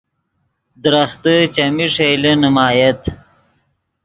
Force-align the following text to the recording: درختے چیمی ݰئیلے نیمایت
درختے 0.83 1.35
چیمی 1.53 1.85
ݰئیلے 1.93 2.31
نیمایت 2.41 3.01